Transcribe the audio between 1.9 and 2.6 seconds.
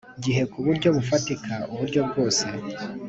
bwose